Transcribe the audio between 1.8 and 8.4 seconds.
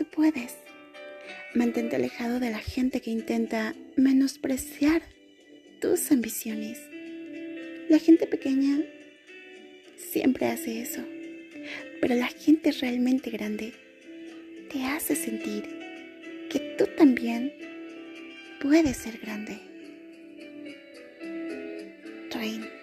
alejado de la gente que intenta menospreciar tus ambiciones. La gente